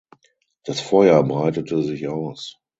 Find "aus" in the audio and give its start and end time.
2.07-2.59